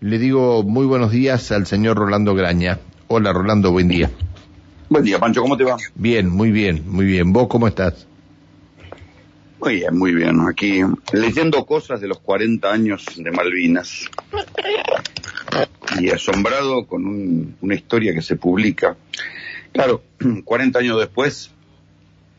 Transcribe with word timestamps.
Le 0.00 0.18
digo 0.18 0.62
muy 0.62 0.86
buenos 0.86 1.10
días 1.12 1.52
al 1.52 1.66
señor 1.66 1.96
Rolando 1.98 2.34
Graña. 2.34 2.78
Hola 3.08 3.32
Rolando, 3.32 3.70
buen 3.72 3.88
día. 3.88 4.10
Buen 4.88 5.04
día, 5.04 5.18
Pancho, 5.18 5.42
¿cómo 5.42 5.56
te 5.56 5.64
va? 5.64 5.76
Bien, 5.94 6.28
muy 6.28 6.50
bien, 6.50 6.82
muy 6.86 7.04
bien. 7.04 7.32
¿Vos 7.32 7.48
cómo 7.48 7.68
estás? 7.68 8.06
Muy 9.60 9.74
bien, 9.76 9.96
muy 9.98 10.14
bien. 10.14 10.40
Aquí 10.48 10.80
leyendo 11.12 11.64
cosas 11.66 12.00
de 12.00 12.08
los 12.08 12.18
40 12.20 12.72
años 12.72 13.04
de 13.16 13.30
Malvinas 13.30 14.06
y 16.00 16.08
asombrado 16.10 16.86
con 16.86 17.04
un- 17.04 17.56
una 17.60 17.74
historia 17.74 18.14
que 18.14 18.22
se 18.22 18.36
publica. 18.36 18.96
Claro, 19.72 20.02
40 20.44 20.78
años 20.78 20.98
después 20.98 21.50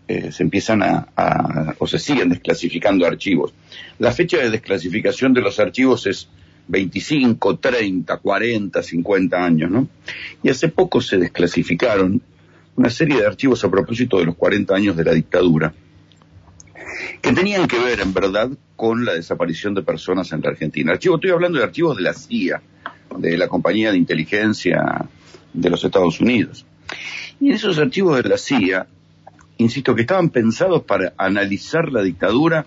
eh, 0.07 0.32
se 0.32 0.41
empiezan 0.43 0.82
a, 0.82 1.07
a- 1.16 1.75
o 1.78 1.86
se 1.86 2.00
siguen 2.00 2.30
desclasificando 2.30 3.05
archivos. 3.05 3.54
La 4.00 4.12
fecha 4.12 4.38
de 4.38 4.50
desclasificación 4.50 5.34
de 5.34 5.41
los 5.41 5.59
archivos 5.59 6.07
es 6.07 6.28
25, 6.68 7.57
30, 7.57 8.18
40, 8.18 8.84
50 8.84 9.44
años, 9.44 9.72
¿no? 9.72 9.88
Y 10.44 10.49
hace 10.49 10.70
poco 10.70 11.02
se 11.02 11.18
desclasificaron 11.18 12.22
una 12.76 12.90
serie 12.90 13.18
de 13.20 13.27
archivos 13.27 13.63
a 13.63 13.70
propósito 13.70 14.20
de 14.20 14.26
los 14.26 14.35
40 14.35 14.73
años 14.73 14.95
de 14.95 15.04
la 15.04 15.13
dictadura 15.13 15.73
que 17.21 17.34
tenían 17.34 17.68
que 17.68 17.80
ver, 17.80 17.99
en 17.99 18.13
verdad, 18.13 18.49
con 18.76 19.05
la 19.05 19.13
desaparición 19.13 19.73
de 19.73 19.84
personas 19.84 20.32
en 20.32 20.41
la 20.41 20.49
Argentina. 20.49 20.94
Archivos, 20.94 21.18
estoy 21.18 21.32
hablando 21.32 21.59
de 21.59 21.63
archivos 21.63 21.98
de 21.98 22.04
la 22.04 22.13
CIA, 22.13 22.62
de 23.18 23.38
la 23.38 23.48
compañía 23.48 23.91
de 23.91 23.98
inteligencia 23.98 25.05
de 25.54 25.70
los 25.70 25.84
Estados 25.84 26.20
Unidos. 26.20 26.66
Y 27.40 27.49
en 27.49 27.55
esos 27.55 27.77
archivos 27.77 28.21
de 28.21 28.30
la 28.30 28.38
CIA, 28.38 28.88
insisto, 29.57 29.96
que 29.96 30.02
estaban 30.02 30.30
pensados 30.30 30.84
para 30.84 31.13
analizar 31.18 31.91
la 31.91 32.02
dictadura 32.02 32.66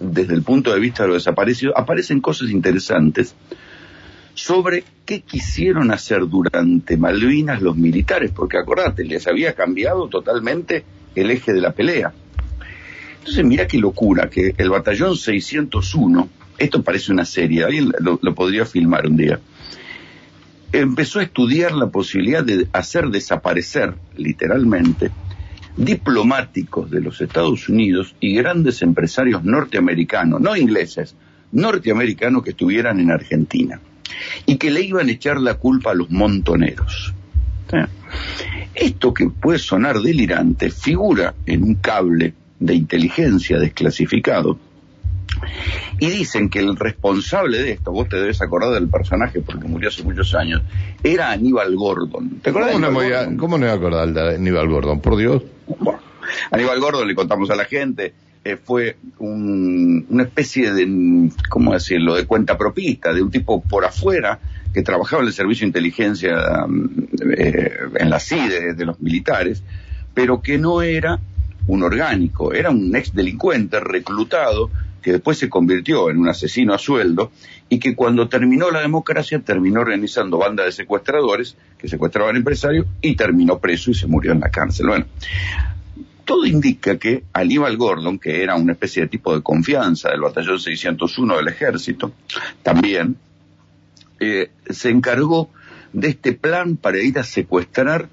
desde 0.00 0.34
el 0.34 0.42
punto 0.42 0.72
de 0.72 0.80
vista 0.80 1.02
de 1.02 1.10
los 1.10 1.18
desaparecidos, 1.18 1.74
aparecen 1.76 2.20
cosas 2.20 2.50
interesantes 2.50 3.34
sobre 4.34 4.84
qué 5.04 5.20
quisieron 5.20 5.90
hacer 5.92 6.26
durante 6.26 6.96
Malvinas 6.96 7.60
los 7.60 7.76
militares, 7.76 8.32
porque 8.34 8.58
acordate, 8.58 9.04
les 9.04 9.26
había 9.26 9.54
cambiado 9.54 10.08
totalmente 10.08 10.84
el 11.14 11.30
eje 11.30 11.52
de 11.52 11.60
la 11.60 11.72
pelea. 11.72 12.12
Entonces, 13.18 13.44
mira 13.44 13.66
qué 13.66 13.78
locura, 13.78 14.30
que 14.30 14.54
el 14.56 14.70
batallón 14.70 15.16
601, 15.16 16.28
esto 16.56 16.82
parece 16.82 17.12
una 17.12 17.26
serie, 17.26 17.64
alguien 17.64 17.92
lo, 18.00 18.18
lo 18.22 18.34
podría 18.34 18.64
filmar 18.64 19.06
un 19.06 19.18
día, 19.18 19.38
empezó 20.72 21.18
a 21.18 21.24
estudiar 21.24 21.72
la 21.72 21.88
posibilidad 21.88 22.42
de 22.42 22.66
hacer 22.72 23.08
desaparecer, 23.08 23.94
literalmente, 24.16 25.10
diplomáticos 25.76 26.90
de 26.90 27.00
los 27.00 27.20
Estados 27.20 27.68
Unidos 27.68 28.14
y 28.20 28.34
grandes 28.34 28.82
empresarios 28.82 29.44
norteamericanos, 29.44 30.40
no 30.40 30.56
ingleses, 30.56 31.14
norteamericanos 31.52 32.42
que 32.42 32.50
estuvieran 32.50 33.00
en 33.00 33.10
Argentina 33.10 33.80
y 34.46 34.56
que 34.56 34.70
le 34.70 34.82
iban 34.82 35.08
a 35.08 35.12
echar 35.12 35.40
la 35.40 35.54
culpa 35.54 35.92
a 35.92 35.94
los 35.94 36.10
montoneros. 36.10 37.14
¿Eh? 37.72 37.86
Esto 38.74 39.14
que 39.14 39.28
puede 39.28 39.58
sonar 39.58 40.00
delirante 40.00 40.70
figura 40.70 41.34
en 41.46 41.62
un 41.62 41.74
cable 41.76 42.34
de 42.58 42.74
inteligencia 42.74 43.58
desclasificado 43.58 44.58
y 45.98 46.10
dicen 46.10 46.48
que 46.48 46.60
el 46.60 46.76
responsable 46.76 47.58
de 47.62 47.72
esto, 47.72 47.92
vos 47.92 48.08
te 48.08 48.16
debes 48.16 48.40
acordar 48.42 48.72
del 48.72 48.88
personaje 48.88 49.40
porque 49.40 49.66
murió 49.68 49.88
hace 49.88 50.02
muchos 50.02 50.34
años, 50.34 50.62
era 51.02 51.30
Aníbal 51.30 51.74
Gordon. 51.76 52.40
¿Te 52.42 52.50
acordás 52.50 52.72
¿Cómo 52.72 52.86
de 52.86 52.92
no, 52.92 52.98
voy 52.98 53.06
a, 53.12 53.18
Gordon? 53.20 53.36
¿Cómo 53.36 53.58
no 53.58 53.60
me 53.60 53.66
voy 53.66 53.74
a 53.74 53.78
acordar 53.78 54.12
de 54.12 54.34
Aníbal 54.36 54.68
Gordon? 54.68 55.00
Por 55.00 55.16
Dios. 55.16 55.42
Bueno, 55.78 56.00
Aníbal 56.50 56.80
Gordon, 56.80 57.06
le 57.08 57.14
contamos 57.14 57.50
a 57.50 57.56
la 57.56 57.64
gente, 57.64 58.12
eh, 58.44 58.56
fue 58.62 58.96
un- 59.18 60.06
una 60.08 60.22
especie 60.22 60.72
de, 60.72 61.30
¿cómo 61.48 61.72
decirlo?, 61.74 62.14
de 62.14 62.26
cuenta 62.26 62.56
propista, 62.56 63.12
de 63.12 63.22
un 63.22 63.30
tipo 63.30 63.60
por 63.62 63.84
afuera 63.84 64.38
que 64.72 64.82
trabajaba 64.82 65.22
en 65.22 65.28
el 65.28 65.34
servicio 65.34 65.64
de 65.64 65.68
inteligencia 65.68 66.64
eh, 67.36 67.70
en 67.96 68.08
la 68.10 68.20
CIDE 68.20 68.74
de 68.74 68.84
los 68.86 69.00
militares, 69.00 69.62
pero 70.14 70.40
que 70.40 70.58
no 70.58 70.80
era 70.82 71.18
un 71.66 71.82
orgánico, 71.82 72.52
era 72.54 72.70
un 72.70 72.94
ex 72.96 73.12
delincuente 73.14 73.78
reclutado 73.80 74.70
que 75.00 75.12
después 75.12 75.38
se 75.38 75.48
convirtió 75.48 76.10
en 76.10 76.18
un 76.18 76.28
asesino 76.28 76.74
a 76.74 76.78
sueldo 76.78 77.32
y 77.68 77.78
que 77.78 77.94
cuando 77.94 78.28
terminó 78.28 78.70
la 78.70 78.80
democracia 78.80 79.40
terminó 79.40 79.80
organizando 79.80 80.38
bandas 80.38 80.66
de 80.66 80.72
secuestradores 80.72 81.56
que 81.78 81.88
secuestraban 81.88 82.36
empresarios 82.36 82.86
y 83.00 83.16
terminó 83.16 83.58
preso 83.58 83.90
y 83.90 83.94
se 83.94 84.06
murió 84.06 84.32
en 84.32 84.40
la 84.40 84.50
cárcel. 84.50 84.88
Bueno, 84.88 85.06
todo 86.24 86.46
indica 86.46 86.96
que 86.98 87.24
Aníbal 87.32 87.76
Gordon, 87.76 88.18
que 88.18 88.42
era 88.42 88.54
una 88.54 88.72
especie 88.72 89.02
de 89.02 89.08
tipo 89.08 89.34
de 89.34 89.42
confianza 89.42 90.10
del 90.10 90.20
batallón 90.20 90.60
601 90.60 91.36
del 91.36 91.48
ejército, 91.48 92.12
también 92.62 93.16
eh, 94.20 94.50
se 94.68 94.90
encargó 94.90 95.50
de 95.92 96.08
este 96.08 96.32
plan 96.32 96.76
para 96.76 97.02
ir 97.02 97.18
a 97.18 97.24
secuestrar 97.24 98.08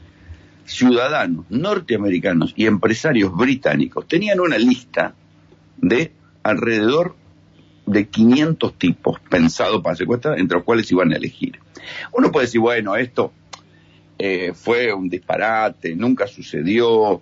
ciudadanos 0.65 1.45
norteamericanos 1.49 2.53
y 2.55 2.65
empresarios 2.65 3.35
británicos. 3.35 4.07
Tenían 4.07 4.39
una 4.39 4.57
lista 4.57 5.13
de 5.77 6.11
alrededor 6.49 7.15
de 7.85 8.07
500 8.07 8.73
tipos 8.77 9.19
pensados 9.29 9.81
para 9.81 9.95
secuestrar, 9.95 10.39
entre 10.39 10.57
los 10.57 10.65
cuales 10.65 10.91
iban 10.91 11.11
a 11.13 11.15
elegir. 11.15 11.59
Uno 12.13 12.31
puede 12.31 12.47
decir, 12.47 12.59
bueno, 12.59 12.95
esto 12.95 13.31
eh, 14.19 14.53
fue 14.53 14.93
un 14.93 15.09
disparate, 15.09 15.95
nunca 15.95 16.27
sucedió. 16.27 17.21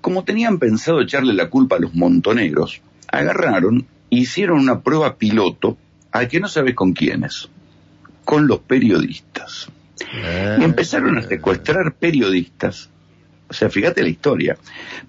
Como 0.00 0.24
tenían 0.24 0.58
pensado 0.58 1.00
echarle 1.00 1.32
la 1.32 1.48
culpa 1.48 1.76
a 1.76 1.80
los 1.80 1.94
montoneros, 1.94 2.82
agarraron 3.08 3.86
hicieron 4.10 4.58
una 4.58 4.80
prueba 4.82 5.16
piloto 5.16 5.78
al 6.10 6.28
que 6.28 6.38
no 6.38 6.48
sabes 6.48 6.74
con 6.74 6.92
quiénes, 6.92 7.48
con 8.24 8.46
los 8.46 8.58
periodistas. 8.60 9.68
Y 10.58 10.64
empezaron 10.64 11.16
a 11.16 11.22
secuestrar 11.22 11.94
periodistas. 11.94 12.90
O 13.52 13.54
sea, 13.54 13.68
fíjate 13.68 14.02
la 14.02 14.08
historia. 14.08 14.56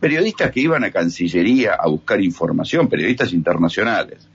Periodistas 0.02 0.52
que 0.52 0.60
iban 0.60 0.84
a 0.84 0.92
Cancillería 0.92 1.76
a 1.76 1.88
buscar 1.88 2.20
información, 2.20 2.90
periodistas 2.90 3.32
internacionales. 3.32 4.28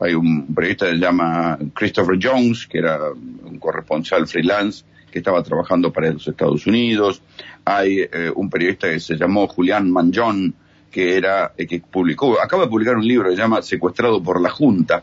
Hay 0.00 0.14
un 0.14 0.54
periodista 0.54 0.86
que 0.86 0.92
se 0.92 0.98
llama 0.98 1.58
Christopher 1.74 2.18
Jones, 2.18 2.66
que 2.66 2.78
era 2.78 2.98
un 3.12 3.58
corresponsal 3.58 4.26
freelance 4.26 4.82
que 5.10 5.18
estaba 5.18 5.42
trabajando 5.42 5.92
para 5.92 6.10
los 6.10 6.26
Estados 6.26 6.66
Unidos. 6.66 7.20
Hay 7.66 8.00
eh, 8.00 8.32
un 8.34 8.48
periodista 8.48 8.88
que 8.88 8.98
se 8.98 9.16
llamó 9.16 9.46
Julián 9.46 9.90
Manjón, 9.90 10.54
que 10.90 11.18
era 11.18 11.52
eh, 11.58 11.66
que 11.66 11.80
publicó, 11.80 12.40
acaba 12.40 12.62
de 12.62 12.70
publicar 12.70 12.96
un 12.96 13.06
libro 13.06 13.28
que 13.28 13.36
se 13.36 13.42
llama 13.42 13.60
Secuestrado 13.60 14.22
por 14.22 14.40
la 14.40 14.48
Junta. 14.48 15.02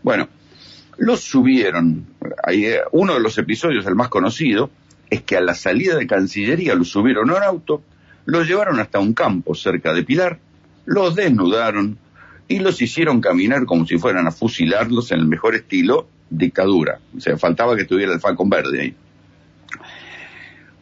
Bueno, 0.00 0.28
los 0.98 1.22
subieron. 1.22 2.06
Ahí, 2.40 2.66
eh, 2.66 2.82
uno 2.92 3.14
de 3.14 3.20
los 3.20 3.36
episodios, 3.36 3.84
el 3.86 3.96
más 3.96 4.10
conocido, 4.10 4.70
es 5.14 5.22
que 5.22 5.36
a 5.36 5.40
la 5.40 5.54
salida 5.54 5.96
de 5.96 6.06
Cancillería 6.06 6.74
los 6.74 6.90
subieron 6.90 7.30
a 7.30 7.38
auto, 7.38 7.82
los 8.24 8.46
llevaron 8.46 8.80
hasta 8.80 8.98
un 8.98 9.14
campo 9.14 9.54
cerca 9.54 9.92
de 9.92 10.02
Pilar, 10.02 10.38
los 10.86 11.14
desnudaron 11.14 11.98
y 12.48 12.58
los 12.58 12.80
hicieron 12.82 13.20
caminar 13.20 13.64
como 13.64 13.86
si 13.86 13.96
fueran 13.96 14.26
a 14.26 14.30
fusilarlos 14.30 15.12
en 15.12 15.20
el 15.20 15.26
mejor 15.26 15.54
estilo 15.54 16.08
dictadura. 16.28 17.00
O 17.16 17.20
sea, 17.20 17.36
faltaba 17.36 17.76
que 17.76 17.82
estuviera 17.82 18.12
el 18.12 18.20
Falcon 18.20 18.50
Verde 18.50 18.80
ahí. 18.80 18.94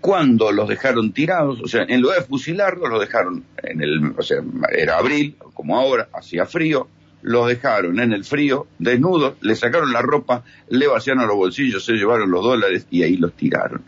Cuando 0.00 0.50
los 0.50 0.69
dejaron 0.69 1.12
tirados, 1.12 1.60
o 1.60 1.69
sea, 1.69 1.84
en 1.87 2.00
lugar 2.00 2.20
de 2.20 2.25
fusilarlos, 2.25 2.91
los 2.91 3.00
dejaron 3.00 3.44
en 3.62 3.82
el, 3.82 4.14
o 4.16 4.22
sea, 4.22 4.38
era 4.76 4.99
abril, 4.99 5.37
como 5.54 5.78
ahora, 5.78 6.09
hacía 6.12 6.44
frío, 6.47 6.88
los 7.22 7.47
dejaron 7.47 8.00
en 8.00 8.12
el 8.12 8.25
frío, 8.25 8.66
desnudos, 8.78 9.34
le 9.43 9.54
sacaron 9.54 9.93
la 9.93 10.03
ropa, 10.03 10.43
le 10.69 10.88
vaciaron 10.88 11.28
los 11.28 11.37
bolsillos, 11.37 11.84
se 11.84 11.93
llevaron 11.93 12.31
los 12.31 12.43
dólares 12.43 12.87
y 12.91 13.04
ahí 13.04 13.16
los 13.16 13.34
tiraron. 13.34 13.82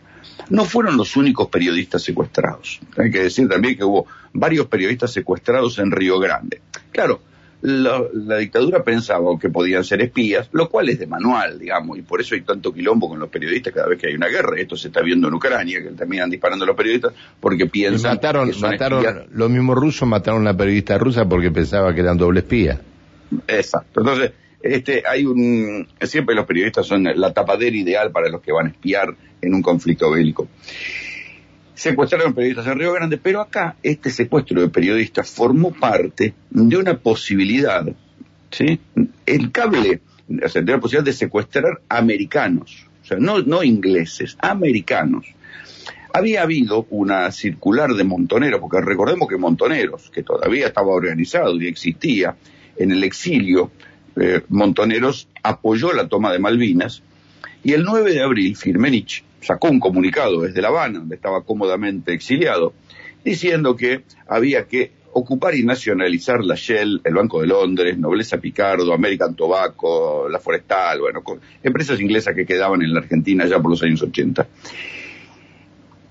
No 0.49 0.65
fueron 0.65 0.97
los 0.97 1.15
únicos 1.17 1.47
periodistas 1.49 2.03
secuestrados. 2.03 2.79
Hay 2.97 3.09
que 3.11 3.23
decir 3.23 3.47
también 3.49 3.75
que 3.77 3.83
hubo 3.83 4.05
varios 4.33 4.67
periodistas 4.67 5.11
secuestrados 5.11 5.79
en 5.79 5.91
Río 5.91 6.19
Grande. 6.19 6.61
Claro, 6.91 7.21
la, 7.61 7.99
la 8.13 8.37
dictadura 8.37 8.83
pensaba 8.83 9.39
que 9.39 9.49
podían 9.49 9.83
ser 9.83 10.01
espías, 10.01 10.47
lo 10.51 10.69
cual 10.69 10.89
es 10.89 10.99
de 10.99 11.07
manual, 11.07 11.57
digamos, 11.57 11.97
y 11.97 12.03
por 12.03 12.21
eso 12.21 12.35
hay 12.35 12.41
tanto 12.41 12.71
quilombo 12.71 13.09
con 13.09 13.17
los 13.19 13.29
periodistas 13.29 13.73
cada 13.73 13.87
vez 13.87 13.99
que 13.99 14.07
hay 14.07 14.13
una 14.15 14.27
guerra. 14.27 14.59
Esto 14.59 14.75
se 14.77 14.89
está 14.89 15.01
viendo 15.01 15.27
en 15.29 15.33
Ucrania, 15.33 15.81
que 15.81 15.89
terminan 15.89 16.29
disparando 16.29 16.63
a 16.63 16.67
los 16.67 16.75
periodistas 16.77 17.13
porque 17.39 17.63
Y 17.63 17.69
piensan 17.69 18.11
mataron, 18.15 18.47
que 18.47 18.53
son 18.53 18.69
mataron, 18.69 19.03
espías. 19.03 19.25
los 19.31 19.49
mismos 19.49 19.75
rusos 19.77 20.07
mataron 20.07 20.41
a 20.41 20.51
una 20.51 20.57
periodista 20.57 20.97
rusa 20.99 21.27
porque 21.27 21.49
pensaba 21.49 21.93
que 21.95 22.01
eran 22.01 22.17
doble 22.17 22.41
espía. 22.41 22.79
Exacto. 23.47 24.01
Entonces, 24.01 24.31
este, 24.65 25.03
hay 25.07 25.25
un, 25.25 25.87
siempre 26.01 26.33
los 26.33 26.45
periodistas 26.45 26.87
son 26.87 27.03
la 27.03 27.33
tapadera 27.33 27.75
ideal 27.75 28.11
para 28.11 28.29
los 28.29 28.41
que 28.41 28.51
van 28.51 28.65
a 28.65 28.69
espiar 28.69 29.15
en 29.41 29.53
un 29.53 29.61
conflicto 29.61 30.09
bélico. 30.09 30.47
Secuestraron 31.75 32.33
periodistas 32.33 32.65
en 32.67 32.79
Río 32.79 32.93
Grande, 32.93 33.17
pero 33.17 33.41
acá 33.41 33.75
este 33.83 34.09
secuestro 34.09 34.61
de 34.61 34.69
periodistas 34.69 35.29
formó 35.29 35.71
parte 35.71 36.33
de 36.49 36.77
una 36.77 36.97
posibilidad, 36.97 37.85
¿sí? 38.49 38.79
El 39.25 39.51
cable, 39.51 39.99
o 40.43 40.49
sea, 40.49 40.63
de 40.63 40.71
la 40.71 40.79
posibilidad 40.79 41.05
de 41.05 41.13
secuestrar 41.13 41.81
americanos, 41.87 42.87
o 43.03 43.05
sea, 43.05 43.17
no, 43.19 43.41
no 43.43 43.63
ingleses, 43.63 44.35
americanos. 44.39 45.27
Había 46.11 46.41
habido 46.41 46.87
una 46.89 47.29
circular 47.31 47.93
de 47.93 48.03
Montoneros, 48.03 48.61
porque 48.61 48.81
recordemos 48.81 49.27
que 49.27 49.37
Montoneros, 49.37 50.09
que 50.09 50.23
todavía 50.23 50.67
estaba 50.67 50.87
organizado 50.87 51.61
y 51.61 51.67
existía 51.67 52.35
en 52.77 52.91
el 52.91 53.03
exilio, 53.03 53.71
eh, 54.15 54.41
Montoneros 54.49 55.27
apoyó 55.43 55.93
la 55.93 56.07
toma 56.07 56.31
de 56.31 56.39
Malvinas 56.39 57.03
y 57.63 57.73
el 57.73 57.83
9 57.83 58.13
de 58.13 58.21
abril 58.21 58.55
Firmenich 58.55 59.23
sacó 59.41 59.69
un 59.69 59.79
comunicado 59.79 60.41
desde 60.41 60.61
La 60.61 60.69
Habana, 60.69 60.99
donde 60.99 61.15
estaba 61.15 61.43
cómodamente 61.43 62.13
exiliado, 62.13 62.73
diciendo 63.23 63.75
que 63.75 64.03
había 64.27 64.67
que 64.67 64.91
ocupar 65.13 65.55
y 65.55 65.63
nacionalizar 65.63 66.43
la 66.43 66.55
Shell, 66.55 67.01
el 67.03 67.13
Banco 67.13 67.39
de 67.39 67.47
Londres, 67.47 67.97
Nobleza 67.97 68.37
Picardo, 68.37 68.93
American 68.93 69.33
Tobacco, 69.33 70.27
la 70.29 70.39
Forestal, 70.39 70.99
bueno, 70.99 71.23
empresas 71.63 72.01
inglesas 72.01 72.35
que 72.35 72.45
quedaban 72.45 72.81
en 72.81 72.93
la 72.93 72.99
Argentina 72.99 73.45
ya 73.45 73.61
por 73.61 73.71
los 73.71 73.81
años 73.83 74.01
80. 74.01 74.45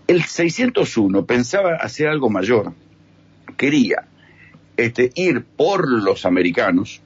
El 0.06 0.22
601 0.22 1.26
pensaba 1.26 1.76
hacer 1.76 2.08
algo 2.08 2.30
mayor. 2.30 2.72
Quería 3.56 4.06
este, 4.76 5.10
ir 5.14 5.44
por 5.44 5.86
los 5.86 6.24
americanos, 6.24 7.02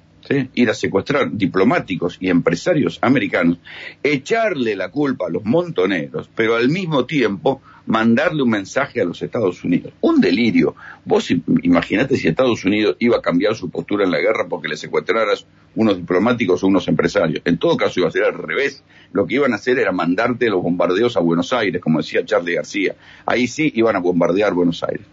ir 0.54 0.70
a 0.70 0.74
secuestrar 0.74 1.30
diplomáticos 1.32 2.18
y 2.20 2.28
empresarios 2.28 2.98
americanos, 3.02 3.58
echarle 4.02 4.76
la 4.76 4.90
culpa 4.90 5.26
a 5.26 5.30
los 5.30 5.44
montoneros, 5.44 6.28
pero 6.34 6.56
al 6.56 6.68
mismo 6.68 7.06
tiempo 7.06 7.62
mandarle 7.88 8.42
un 8.42 8.50
mensaje 8.50 9.00
a 9.00 9.04
los 9.04 9.22
Estados 9.22 9.64
Unidos. 9.64 9.94
Un 10.02 10.20
delirio. 10.20 10.76
Vos 11.06 11.30
imaginate 11.62 12.16
si 12.16 12.28
Estados 12.28 12.64
Unidos 12.64 12.96
iba 12.98 13.16
a 13.16 13.22
cambiar 13.22 13.54
su 13.54 13.70
postura 13.70 14.04
en 14.04 14.10
la 14.10 14.18
guerra 14.18 14.46
porque 14.46 14.68
le 14.68 14.76
secuestraras 14.76 15.46
unos 15.74 15.96
diplomáticos 15.96 16.62
o 16.62 16.66
unos 16.66 16.86
empresarios. 16.86 17.40
En 17.46 17.56
todo 17.56 17.78
caso 17.78 18.00
iba 18.00 18.08
a 18.08 18.12
ser 18.12 18.24
al 18.24 18.34
revés. 18.34 18.84
Lo 19.12 19.26
que 19.26 19.36
iban 19.36 19.52
a 19.52 19.56
hacer 19.56 19.78
era 19.78 19.90
mandarte 19.90 20.50
los 20.50 20.62
bombardeos 20.62 21.16
a 21.16 21.20
Buenos 21.20 21.52
Aires, 21.54 21.80
como 21.80 22.00
decía 22.00 22.24
Charlie 22.26 22.56
García. 22.56 22.94
Ahí 23.24 23.48
sí 23.48 23.72
iban 23.74 23.96
a 23.96 24.00
bombardear 24.00 24.52
Buenos 24.52 24.82
Aires. 24.82 25.06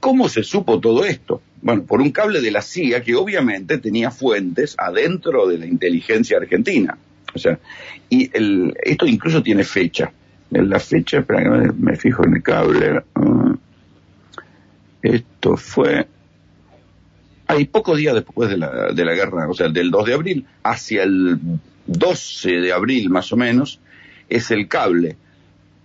¿Cómo 0.00 0.30
se 0.30 0.42
supo 0.42 0.80
todo 0.80 1.04
esto? 1.04 1.42
Bueno, 1.64 1.84
por 1.84 2.02
un 2.02 2.10
cable 2.10 2.42
de 2.42 2.50
la 2.50 2.60
CIA 2.60 3.02
que 3.02 3.14
obviamente 3.14 3.78
tenía 3.78 4.10
fuentes 4.10 4.74
adentro 4.76 5.48
de 5.48 5.56
la 5.56 5.64
inteligencia 5.64 6.36
argentina. 6.36 6.98
O 7.34 7.38
sea, 7.38 7.58
y 8.10 8.30
el, 8.36 8.76
esto 8.82 9.06
incluso 9.06 9.42
tiene 9.42 9.64
fecha. 9.64 10.12
La 10.50 10.78
fecha, 10.78 11.20
espera 11.20 11.42
que 11.42 11.72
me, 11.72 11.96
fijo 11.96 12.22
en 12.22 12.34
el 12.34 12.42
cable. 12.42 13.02
Ah, 13.14 13.54
esto 15.00 15.56
fue. 15.56 16.06
Hay 17.46 17.64
pocos 17.64 17.96
días 17.96 18.14
después 18.14 18.50
de 18.50 18.58
la, 18.58 18.92
de 18.92 19.04
la 19.04 19.14
guerra, 19.14 19.48
o 19.48 19.54
sea, 19.54 19.70
del 19.70 19.90
2 19.90 20.06
de 20.06 20.12
abril, 20.12 20.46
hacia 20.62 21.02
el 21.04 21.38
12 21.86 22.50
de 22.60 22.72
abril 22.74 23.08
más 23.08 23.32
o 23.32 23.38
menos, 23.38 23.80
es 24.28 24.50
el 24.50 24.68
cable 24.68 25.16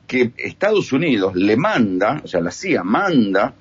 que 0.07 0.31
Estados 0.35 0.91
Unidos 0.91 1.37
le 1.37 1.55
manda, 1.55 2.19
o 2.21 2.27
sea, 2.27 2.41
la 2.41 2.51
CIA 2.51 2.83
manda 2.83 3.53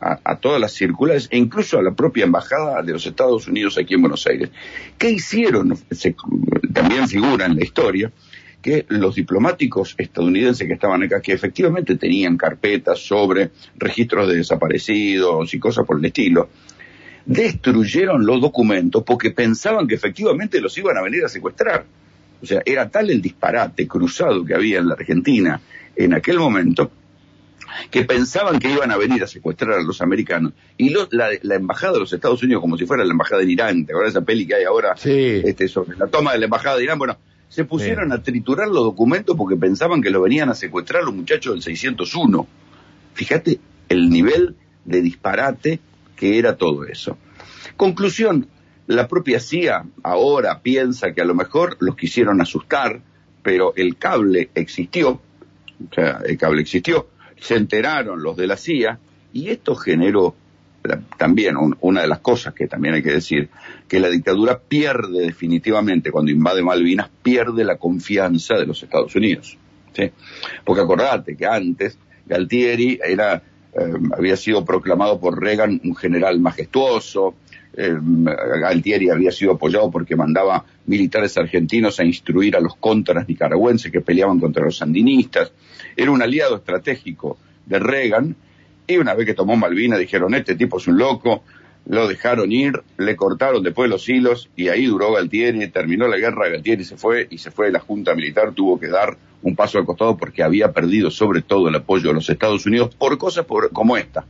a, 0.00 0.36
todas 0.36 0.60
las 0.60 0.72
circulares 0.72 1.28
e 1.30 1.36
incluso 1.36 1.78
a 1.78 1.82
la 1.82 1.92
propia 1.92 2.24
embajada 2.24 2.82
de 2.82 2.92
los 2.92 3.06
Estados 3.06 3.46
Unidos 3.46 3.76
aquí 3.78 3.94
en 3.94 4.00
Buenos 4.00 4.26
Aires. 4.26 4.50
¿Qué 4.96 5.10
hicieron? 5.10 5.78
también 6.72 7.08
figura 7.08 7.46
en 7.46 7.56
la 7.56 7.64
historia 7.64 8.10
que 8.62 8.86
los 8.88 9.14
diplomáticos 9.14 9.94
estadounidenses 9.98 10.66
que 10.66 10.74
estaban 10.74 11.02
acá, 11.02 11.20
que 11.20 11.32
efectivamente 11.32 11.96
tenían 11.96 12.36
carpetas 12.36 12.98
sobre 13.00 13.50
registros 13.76 14.28
de 14.28 14.36
desaparecidos 14.36 15.52
y 15.54 15.58
cosas 15.58 15.86
por 15.86 15.98
el 15.98 16.04
estilo, 16.04 16.48
destruyeron 17.24 18.24
los 18.24 18.40
documentos 18.40 19.02
porque 19.04 19.30
pensaban 19.30 19.86
que 19.86 19.94
efectivamente 19.94 20.60
los 20.60 20.76
iban 20.76 20.96
a 20.96 21.02
venir 21.02 21.24
a 21.24 21.28
secuestrar. 21.28 21.84
O 22.42 22.46
sea, 22.46 22.62
era 22.64 22.88
tal 22.88 23.10
el 23.10 23.20
disparate 23.20 23.86
cruzado 23.86 24.44
que 24.44 24.54
había 24.54 24.78
en 24.78 24.88
la 24.88 24.94
Argentina 24.94 25.60
en 25.96 26.14
aquel 26.14 26.38
momento 26.38 26.90
que 27.90 28.04
pensaban 28.04 28.58
que 28.58 28.70
iban 28.70 28.90
a 28.90 28.96
venir 28.96 29.22
a 29.22 29.26
secuestrar 29.26 29.78
a 29.78 29.82
los 29.82 30.00
americanos. 30.00 30.52
Y 30.76 30.90
la, 30.90 31.54
embajada 31.54 31.94
de 31.94 32.00
los 32.00 32.12
Estados 32.12 32.42
Unidos, 32.42 32.60
como 32.60 32.76
si 32.76 32.86
fuera 32.86 33.04
la 33.04 33.12
embajada 33.12 33.42
de 33.42 33.50
Irán, 33.50 33.86
¿te 33.86 33.92
acuerdas 33.92 34.14
esa 34.14 34.24
peli 34.24 34.46
que 34.46 34.54
hay 34.54 34.64
ahora 34.64 34.94
este, 35.02 35.68
sobre 35.68 35.96
la 35.96 36.06
toma 36.06 36.32
de 36.32 36.38
la 36.38 36.44
embajada 36.46 36.76
de 36.76 36.84
Irán? 36.84 36.98
Bueno, 36.98 37.18
se 37.48 37.64
pusieron 37.64 38.12
a 38.12 38.22
triturar 38.22 38.68
los 38.68 38.84
documentos 38.84 39.36
porque 39.36 39.56
pensaban 39.56 40.02
que 40.02 40.10
lo 40.10 40.22
venían 40.22 40.48
a 40.50 40.54
secuestrar 40.54 41.02
los 41.02 41.14
muchachos 41.14 41.54
del 41.54 41.62
601. 41.62 42.46
Fíjate 43.14 43.60
el 43.88 44.08
nivel 44.08 44.54
de 44.84 45.02
disparate 45.02 45.80
que 46.16 46.38
era 46.38 46.56
todo 46.56 46.84
eso. 46.84 47.18
Conclusión, 47.76 48.46
la 48.86 49.08
propia 49.08 49.40
CIA 49.40 49.84
ahora 50.02 50.60
piensa 50.62 51.12
que 51.12 51.22
a 51.22 51.24
lo 51.24 51.34
mejor 51.34 51.76
los 51.80 51.96
quisieron 51.96 52.40
asustar, 52.40 53.00
pero 53.42 53.72
el 53.76 53.96
cable 53.96 54.50
existió, 54.54 55.10
o 55.10 55.94
sea, 55.94 56.20
el 56.26 56.36
cable 56.36 56.62
existió, 56.62 57.08
se 57.40 57.56
enteraron 57.56 58.22
los 58.22 58.36
de 58.36 58.46
la 58.46 58.56
CIA 58.56 58.98
y 59.32 59.48
esto 59.48 59.74
generó 59.74 60.34
también 61.18 61.56
una 61.80 62.02
de 62.02 62.08
las 62.08 62.20
cosas 62.20 62.54
que 62.54 62.66
también 62.66 62.94
hay 62.94 63.02
que 63.02 63.12
decir, 63.12 63.50
que 63.86 64.00
la 64.00 64.08
dictadura 64.08 64.58
pierde 64.58 65.26
definitivamente 65.26 66.10
cuando 66.10 66.30
invade 66.30 66.62
Malvinas, 66.62 67.10
pierde 67.22 67.64
la 67.64 67.76
confianza 67.76 68.54
de 68.54 68.66
los 68.66 68.82
Estados 68.82 69.14
Unidos. 69.14 69.58
¿sí? 69.92 70.10
Porque 70.64 70.82
acordate 70.82 71.36
que 71.36 71.46
antes 71.46 71.98
Galtieri 72.26 72.98
era, 73.04 73.42
eh, 73.74 73.92
había 74.16 74.36
sido 74.36 74.64
proclamado 74.64 75.20
por 75.20 75.38
Reagan 75.38 75.80
un 75.84 75.94
general 75.94 76.40
majestuoso, 76.40 77.34
eh, 77.76 77.96
Galtieri 78.00 79.10
había 79.10 79.30
sido 79.30 79.52
apoyado 79.52 79.90
porque 79.90 80.16
mandaba 80.16 80.64
militares 80.86 81.36
argentinos 81.38 82.00
a 82.00 82.04
instruir 82.04 82.56
a 82.56 82.60
los 82.60 82.76
contras 82.76 83.28
nicaragüenses 83.28 83.92
que 83.92 84.00
peleaban 84.00 84.40
contra 84.40 84.64
los 84.64 84.76
sandinistas, 84.76 85.52
era 85.96 86.10
un 86.10 86.22
aliado 86.22 86.56
estratégico 86.56 87.38
de 87.66 87.78
Reagan, 87.78 88.36
y 88.86 88.96
una 88.96 89.14
vez 89.14 89.26
que 89.26 89.34
tomó 89.34 89.56
Malvina 89.56 89.96
dijeron, 89.96 90.34
este 90.34 90.56
tipo 90.56 90.78
es 90.78 90.88
un 90.88 90.98
loco, 90.98 91.44
lo 91.86 92.08
dejaron 92.08 92.52
ir, 92.52 92.82
le 92.98 93.16
cortaron 93.16 93.62
después 93.62 93.88
los 93.88 94.08
hilos 94.08 94.50
y 94.56 94.68
ahí 94.68 94.86
duró 94.86 95.12
Galtieri, 95.12 95.68
terminó 95.68 96.08
la 96.08 96.18
guerra, 96.18 96.48
Galtieri 96.48 96.84
se 96.84 96.96
fue 96.96 97.26
y 97.30 97.38
se 97.38 97.50
fue 97.50 97.70
la 97.70 97.80
Junta 97.80 98.14
Militar, 98.14 98.52
tuvo 98.52 98.78
que 98.78 98.88
dar 98.88 99.16
un 99.42 99.56
paso 99.56 99.78
al 99.78 99.86
costado 99.86 100.16
porque 100.16 100.42
había 100.42 100.72
perdido 100.72 101.10
sobre 101.10 101.42
todo 101.42 101.68
el 101.68 101.74
apoyo 101.74 102.08
de 102.08 102.14
los 102.14 102.28
Estados 102.28 102.66
Unidos 102.66 102.94
por 102.94 103.16
cosas 103.16 103.46
como 103.72 103.96
esta, 103.96 104.24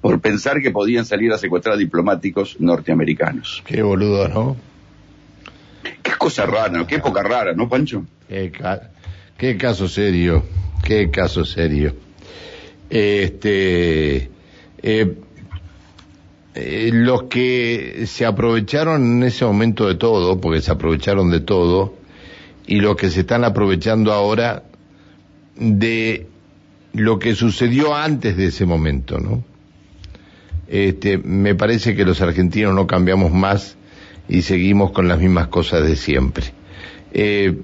por 0.00 0.20
pensar 0.20 0.60
que 0.62 0.70
podían 0.70 1.04
salir 1.04 1.32
a 1.32 1.38
secuestrar 1.38 1.76
diplomáticos 1.76 2.56
norteamericanos. 2.58 3.62
Qué 3.66 3.82
boludo, 3.82 4.28
¿no? 4.28 4.56
Qué 6.02 6.12
cosa 6.18 6.46
rara, 6.46 6.86
qué 6.86 6.96
época 6.96 7.22
rara, 7.22 7.52
¿no, 7.54 7.68
Pancho? 7.68 8.04
Qué, 8.28 8.52
qué 9.36 9.56
caso 9.56 9.88
serio, 9.88 10.44
qué 10.82 11.10
caso 11.10 11.44
serio. 11.44 11.94
Este, 12.88 14.30
eh, 14.82 15.16
eh, 16.54 16.90
los 16.92 17.24
que 17.24 18.04
se 18.06 18.26
aprovecharon 18.26 19.02
en 19.02 19.22
ese 19.22 19.44
momento 19.44 19.86
de 19.86 19.94
todo, 19.94 20.40
porque 20.40 20.60
se 20.60 20.72
aprovecharon 20.72 21.30
de 21.30 21.40
todo, 21.40 21.94
y 22.66 22.80
los 22.80 22.96
que 22.96 23.10
se 23.10 23.20
están 23.20 23.44
aprovechando 23.44 24.12
ahora 24.12 24.64
de 25.56 26.26
lo 26.92 27.18
que 27.18 27.34
sucedió 27.34 27.94
antes 27.94 28.36
de 28.36 28.46
ese 28.46 28.64
momento, 28.64 29.18
¿no? 29.18 29.44
Este, 30.70 31.18
me 31.18 31.56
parece 31.56 31.96
que 31.96 32.04
los 32.04 32.22
argentinos 32.22 32.74
no 32.74 32.86
cambiamos 32.86 33.32
más 33.32 33.76
y 34.28 34.42
seguimos 34.42 34.92
con 34.92 35.08
las 35.08 35.18
mismas 35.18 35.48
cosas 35.48 35.84
de 35.86 35.96
siempre. 35.96 36.46
Eh, 37.12 37.58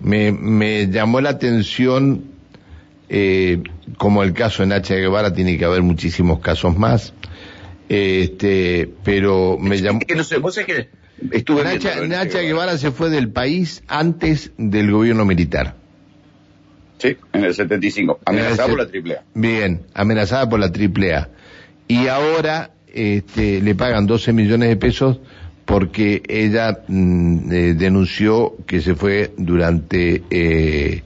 me, 0.00 0.30
me 0.30 0.88
llamó 0.88 1.22
la 1.22 1.30
atención 1.30 2.32
eh, 3.08 3.62
como 3.96 4.22
el 4.22 4.32
caso 4.32 4.62
de 4.62 4.68
Nacha 4.68 4.94
Guevara, 4.94 5.32
tiene 5.32 5.58
que 5.58 5.64
haber 5.64 5.82
muchísimos 5.82 6.40
casos 6.40 6.76
más. 6.76 7.12
Este, 7.88 8.90
pero 9.04 9.58
me 9.58 9.80
llamó. 9.80 10.00
no 10.14 10.24
sé, 10.24 10.38
vos 10.38 10.58
que 10.66 10.88
estuve 11.30 11.64
Nacha, 11.64 12.00
Nacha 12.06 12.40
Guevara 12.40 12.78
se 12.78 12.90
fue 12.90 13.10
del 13.10 13.30
país 13.30 13.82
antes 13.86 14.52
del 14.56 14.90
gobierno 14.90 15.24
militar. 15.24 15.76
Sí, 16.98 17.16
en 17.32 17.44
el 17.44 17.54
75, 17.54 18.20
amenazada 18.24 18.68
por 18.68 18.78
la 18.78 18.84
AAA. 18.84 19.24
Bien, 19.34 19.82
amenazada 19.92 20.48
por 20.48 20.60
la 20.60 20.66
AAA. 20.66 21.28
Y 21.88 22.08
ahora 22.08 22.70
este, 22.92 23.60
le 23.60 23.74
pagan 23.74 24.06
12 24.06 24.32
millones 24.32 24.68
de 24.68 24.76
pesos 24.76 25.20
porque 25.64 26.22
ella 26.28 26.80
mm, 26.88 27.52
eh, 27.52 27.74
denunció 27.74 28.56
que 28.66 28.80
se 28.80 28.94
fue 28.94 29.32
durante 29.36 30.22
eh, 30.30 31.02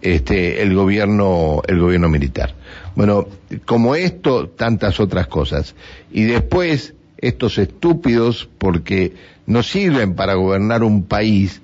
este, 0.00 0.62
el 0.62 0.74
gobierno, 0.74 1.62
el 1.66 1.78
gobierno 1.78 2.08
militar. 2.08 2.54
Bueno, 2.94 3.26
como 3.66 3.94
esto, 3.94 4.48
tantas 4.48 5.00
otras 5.00 5.26
cosas. 5.26 5.74
Y 6.10 6.24
después, 6.24 6.94
estos 7.18 7.58
estúpidos, 7.58 8.48
porque 8.58 9.14
no 9.46 9.62
sirven 9.62 10.14
para 10.14 10.34
gobernar 10.34 10.82
un 10.82 11.04
país, 11.04 11.60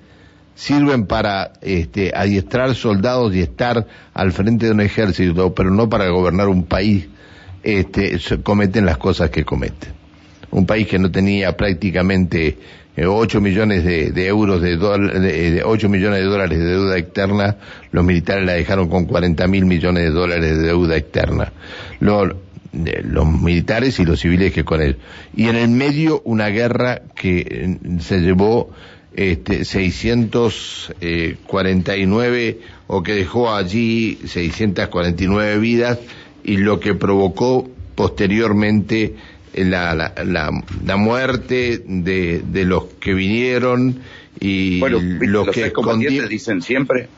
sirven 0.54 1.06
para 1.06 1.52
este, 1.62 2.12
adiestrar 2.14 2.74
soldados 2.74 3.34
y 3.34 3.40
estar 3.40 3.86
al 4.12 4.32
frente 4.32 4.66
de 4.66 4.72
un 4.72 4.80
ejército, 4.80 5.54
pero 5.54 5.70
no 5.70 5.88
para 5.88 6.08
gobernar 6.08 6.48
un 6.48 6.64
país, 6.64 7.08
este, 7.66 8.16
cometen 8.44 8.86
las 8.86 8.96
cosas 8.96 9.30
que 9.30 9.44
cometen. 9.44 9.90
Un 10.52 10.66
país 10.66 10.86
que 10.86 11.00
no 11.00 11.10
tenía 11.10 11.56
prácticamente 11.56 12.56
8 12.96 13.40
millones 13.40 13.84
de, 13.84 14.26
euros 14.26 14.62
de, 14.62 14.76
de, 14.76 15.62
8 15.64 15.88
millones 15.88 16.20
de 16.20 16.26
dólares 16.26 16.58
de 16.58 16.64
deuda 16.64 16.96
externa, 16.96 17.56
los 17.90 18.04
militares 18.04 18.46
la 18.46 18.52
dejaron 18.52 18.88
con 18.88 19.06
40 19.06 19.48
mil 19.48 19.66
millones 19.66 20.04
de 20.04 20.10
dólares 20.10 20.56
de 20.56 20.62
deuda 20.62 20.96
externa. 20.96 21.52
Lo, 21.98 22.46
los 23.02 23.26
militares 23.26 23.98
y 23.98 24.04
los 24.04 24.20
civiles 24.20 24.52
que 24.52 24.64
con 24.64 24.80
él. 24.80 24.98
Y 25.34 25.48
en 25.48 25.56
el 25.56 25.68
medio 25.68 26.22
una 26.24 26.48
guerra 26.48 27.02
que 27.16 27.40
eh, 27.40 27.78
se 27.98 28.20
llevó 28.20 28.70
este, 29.16 29.64
649 29.64 32.48
eh, 32.48 32.60
o 32.86 33.02
que 33.02 33.14
dejó 33.14 33.52
allí 33.52 34.20
649 34.26 35.58
vidas 35.58 35.98
y 36.46 36.58
lo 36.58 36.78
que 36.78 36.94
provocó 36.94 37.68
posteriormente 37.96 39.16
la, 39.54 39.94
la, 39.94 40.12
la, 40.84 40.96
muerte 40.96 41.82
de, 41.84 42.42
de, 42.46 42.64
los 42.64 42.84
que 43.00 43.14
vinieron 43.14 43.98
y 44.38 44.78
bueno, 44.78 45.00
los, 45.02 45.48
que 45.48 45.72
dicen 46.28 46.62
siempre 46.62 47.08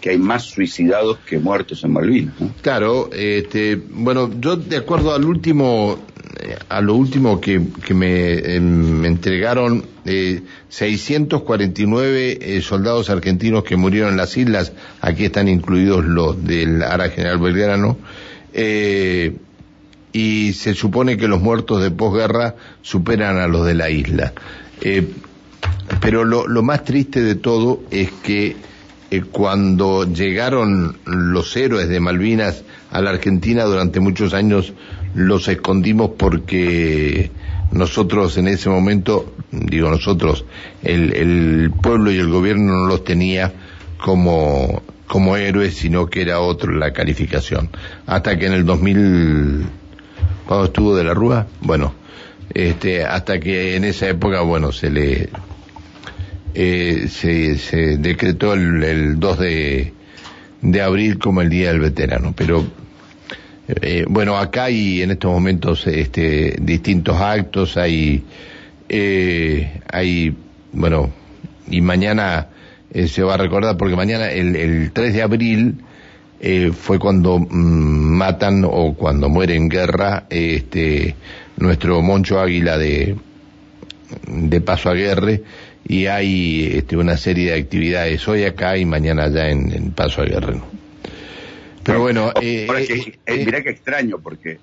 que 0.00 0.10
hay 0.10 0.18
más 0.18 0.44
suicidados 0.44 1.18
que 1.26 1.38
muertos 1.38 1.82
en 1.82 1.92
Malvinas. 1.94 2.34
Claro, 2.62 3.10
este, 3.12 3.76
bueno, 3.76 4.30
yo 4.38 4.56
de 4.56 4.76
acuerdo 4.76 5.14
al 5.14 5.24
último, 5.24 5.98
eh, 6.38 6.54
a 6.68 6.80
lo 6.80 6.94
último 6.94 7.40
que, 7.40 7.60
que 7.84 7.94
me, 7.94 8.34
eh, 8.34 8.60
me 8.60 9.08
entregaron, 9.08 9.84
eh, 10.04 10.42
649 10.68 12.38
eh, 12.40 12.60
soldados 12.60 13.10
argentinos 13.10 13.64
que 13.64 13.76
murieron 13.76 14.10
en 14.10 14.16
las 14.18 14.36
islas, 14.36 14.72
aquí 15.00 15.24
están 15.24 15.48
incluidos 15.48 16.04
los 16.04 16.44
del 16.44 16.82
Ara 16.82 17.08
General 17.08 17.38
Belgrano, 17.38 17.96
y 18.52 20.52
se 20.52 20.74
supone 20.74 21.16
que 21.16 21.28
los 21.28 21.40
muertos 21.40 21.82
de 21.82 21.90
posguerra 21.90 22.54
superan 22.82 23.38
a 23.38 23.48
los 23.48 23.66
de 23.66 23.74
la 23.74 23.90
isla. 23.90 24.32
pero 26.00 26.24
lo, 26.24 26.46
lo 26.46 26.62
más 26.62 26.84
triste 26.84 27.22
de 27.22 27.34
todo 27.34 27.82
es 27.90 28.10
que 28.22 28.56
eh, 29.08 29.22
cuando 29.30 30.04
llegaron 30.04 30.98
los 31.04 31.56
héroes 31.56 31.88
de 31.88 32.00
Malvinas 32.00 32.64
a 32.90 33.00
la 33.00 33.10
Argentina 33.10 33.64
durante 33.64 34.00
muchos 34.00 34.34
años 34.34 34.72
los 35.14 35.46
escondimos 35.46 36.10
porque 36.18 37.30
nosotros 37.70 38.36
en 38.36 38.48
ese 38.48 38.68
momento, 38.68 39.32
digo 39.52 39.90
nosotros, 39.90 40.44
el, 40.82 41.14
el 41.14 41.70
pueblo 41.70 42.10
y 42.10 42.16
el 42.16 42.28
gobierno 42.28 42.72
no 42.72 42.86
los 42.86 43.04
tenía 43.04 43.52
como, 43.98 44.82
como 45.06 45.36
héroes, 45.36 45.74
sino 45.74 46.06
que 46.06 46.22
era 46.22 46.40
otro 46.40 46.72
la 46.72 46.92
calificación. 46.92 47.70
Hasta 48.06 48.38
que 48.38 48.46
en 48.46 48.52
el 48.52 48.64
2000, 48.64 49.66
cuando 50.46 50.66
estuvo 50.66 50.96
de 50.96 51.04
la 51.04 51.14
Rúa, 51.14 51.46
bueno, 51.60 51.94
este, 52.52 53.04
hasta 53.04 53.38
que 53.38 53.76
en 53.76 53.84
esa 53.84 54.08
época, 54.08 54.42
bueno, 54.42 54.72
se 54.72 54.90
le, 54.90 55.28
eh, 56.54 57.06
se, 57.08 57.58
se, 57.58 57.98
decretó 57.98 58.54
el, 58.54 58.82
el 58.82 59.20
2 59.20 59.38
de, 59.38 59.92
de, 60.62 60.82
abril 60.82 61.18
como 61.18 61.42
el 61.42 61.50
Día 61.50 61.68
del 61.68 61.80
Veterano. 61.80 62.34
Pero 62.36 62.64
eh, 63.68 64.04
bueno, 64.08 64.36
acá 64.38 64.64
hay 64.64 65.02
en 65.02 65.10
estos 65.10 65.30
momentos 65.30 65.86
este, 65.86 66.56
distintos 66.60 67.20
actos, 67.20 67.76
hay, 67.76 68.24
eh, 68.88 69.80
hay, 69.92 70.36
bueno, 70.72 71.12
y 71.68 71.80
mañana 71.80 72.48
eh, 72.92 73.08
se 73.08 73.22
va 73.22 73.34
a 73.34 73.38
recordar, 73.38 73.76
porque 73.76 73.96
mañana, 73.96 74.30
el, 74.30 74.56
el 74.56 74.92
3 74.92 75.14
de 75.14 75.22
abril, 75.22 75.74
eh, 76.40 76.70
fue 76.72 76.98
cuando 76.98 77.38
mm, 77.38 77.46
matan 77.48 78.64
o 78.64 78.94
cuando 78.94 79.28
muere 79.28 79.56
en 79.56 79.68
guerra 79.68 80.26
este, 80.28 81.16
nuestro 81.56 82.02
Moncho 82.02 82.40
Águila 82.40 82.76
de, 82.76 83.16
de 84.26 84.60
Paso 84.60 84.90
a 84.90 84.94
Guerre 84.94 85.42
y 85.88 86.06
hay 86.06 86.72
este, 86.74 86.96
una 86.96 87.16
serie 87.16 87.52
de 87.52 87.60
actividades 87.60 88.26
hoy 88.28 88.44
acá 88.44 88.76
y 88.76 88.84
mañana 88.84 89.24
allá 89.24 89.48
en, 89.48 89.92
Paso 89.92 90.22
a 90.22 90.24
Guerrero. 90.24 90.62
Pero 91.82 92.00
bueno, 92.00 92.32
eh, 92.40 92.66
eh, 92.68 93.18
eh, 93.24 93.44
mirá 93.44 93.62
que 93.62 93.70
extraño 93.70 94.18
porque 94.18 94.58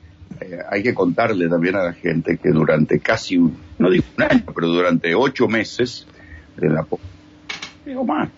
hay 0.70 0.84
que 0.84 0.94
contarle 0.94 1.48
también 1.48 1.76
a 1.76 1.84
la 1.84 1.94
gente 1.94 2.38
que 2.38 2.50
durante 2.50 3.00
casi, 3.00 3.38
no 3.38 3.90
digo 3.90 4.04
un 4.18 4.24
año, 4.24 4.44
pero 4.54 4.68
durante 4.68 5.16
ocho 5.16 5.48
meses, 5.48 6.06
de 6.58 6.70
la, 6.70 6.86
digo 7.86 8.04
más, 8.04 8.30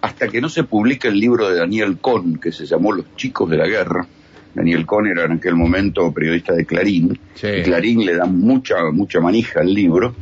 hasta 0.00 0.28
que 0.28 0.40
no 0.40 0.48
se 0.48 0.64
publica 0.64 1.08
el 1.08 1.18
libro 1.18 1.48
de 1.48 1.58
Daniel 1.58 1.98
Cohn, 2.00 2.38
que 2.38 2.52
se 2.52 2.66
llamó 2.66 2.92
Los 2.92 3.14
chicos 3.16 3.50
de 3.50 3.56
la 3.56 3.66
guerra, 3.66 4.06
Daniel 4.54 4.86
Cohn 4.86 5.06
era 5.06 5.24
en 5.24 5.32
aquel 5.32 5.54
momento 5.54 6.12
periodista 6.12 6.52
de 6.54 6.64
Clarín, 6.64 7.18
y 7.36 7.62
Clarín 7.62 8.04
le 8.04 8.16
da 8.16 8.26
mucha, 8.26 8.76
mucha 8.92 9.20
manija 9.20 9.60
al 9.60 9.72
libro, 9.72 10.14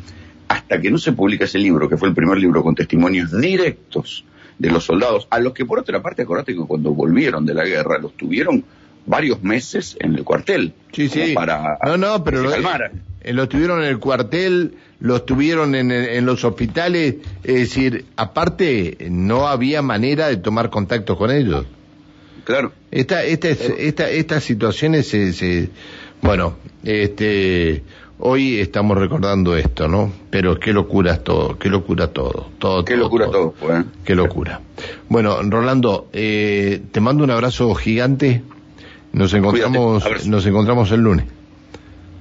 hasta 0.48 0.80
que 0.80 0.90
no 0.90 0.98
se 0.98 1.12
publica 1.12 1.44
ese 1.44 1.58
libro, 1.58 1.88
que 1.88 1.96
fue 1.96 2.08
el 2.08 2.14
primer 2.14 2.38
libro 2.38 2.62
con 2.62 2.74
testimonios 2.74 3.38
directos 3.38 4.24
de 4.58 4.70
los 4.70 4.84
soldados, 4.84 5.26
a 5.30 5.38
los 5.38 5.52
que 5.52 5.64
por 5.64 5.78
otra 5.78 6.02
parte, 6.02 6.22
acordate 6.22 6.54
que 6.54 6.60
cuando 6.60 6.92
volvieron 6.92 7.44
de 7.44 7.54
la 7.54 7.64
guerra, 7.64 7.98
los 7.98 8.16
tuvieron 8.16 8.64
varios 9.04 9.42
meses 9.42 9.96
en 10.00 10.14
el 10.14 10.24
cuartel. 10.24 10.74
Sí, 10.92 11.08
sí. 11.08 11.32
Para 11.34 11.78
no, 11.84 11.96
no, 11.96 12.24
pero 12.24 12.42
lo, 12.42 12.54
eh, 12.54 12.62
los 13.26 13.48
tuvieron 13.48 13.82
en 13.82 13.88
el 13.88 13.98
cuartel, 13.98 14.74
los 15.00 15.26
tuvieron 15.26 15.74
en, 15.74 15.90
en, 15.90 16.26
los 16.26 16.44
hospitales, 16.44 17.16
es 17.44 17.54
decir, 17.54 18.04
aparte 18.16 18.96
no 19.10 19.48
había 19.48 19.82
manera 19.82 20.28
de 20.28 20.36
tomar 20.36 20.70
contacto 20.70 21.16
con 21.16 21.30
ellos. 21.30 21.66
Claro. 22.44 22.72
Esta, 22.90 23.24
esta, 23.24 23.48
esta, 23.48 24.08
estas 24.08 24.44
situaciones 24.44 25.08
se, 25.08 25.32
se, 25.32 25.68
bueno, 26.22 26.56
este, 26.84 27.82
Hoy 28.18 28.60
estamos 28.60 28.96
recordando 28.96 29.56
esto, 29.56 29.88
¿no? 29.88 30.10
Pero 30.30 30.58
qué 30.58 30.72
locura 30.72 31.12
es 31.12 31.24
todo, 31.24 31.58
qué 31.58 31.68
locura 31.68 32.08
todo, 32.08 32.48
todo. 32.58 32.82
Qué 32.82 32.96
locura 32.96 33.26
todo, 33.26 33.52
pues. 33.52 33.84
Qué 34.06 34.14
locura. 34.14 34.62
Bueno, 35.10 35.42
Rolando, 35.42 36.08
eh, 36.14 36.80
te 36.92 37.00
mando 37.02 37.24
un 37.24 37.30
abrazo 37.30 37.74
gigante. 37.74 38.42
Nos 39.12 39.34
encontramos, 39.34 40.26
nos 40.26 40.46
encontramos 40.46 40.90
el 40.92 41.00
lunes. 41.00 41.26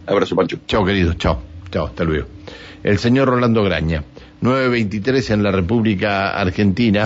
Abrazo, 0.05 0.35
Pancho. 0.35 0.59
Chao, 0.67 0.85
querido, 0.85 1.13
chao. 1.13 1.41
Chao, 1.71 1.87
hasta 1.87 2.03
luego. 2.03 2.27
El 2.83 2.99
señor 2.99 3.27
Rolando 3.27 3.63
Graña, 3.63 4.03
923 4.41 5.31
en 5.31 5.43
la 5.43 5.51
República 5.51 6.29
Argentina. 6.39 7.03